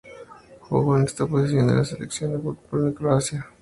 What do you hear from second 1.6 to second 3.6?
en la Selección de fútbol de Croacia.